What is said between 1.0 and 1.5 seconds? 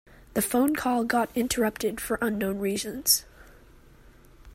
got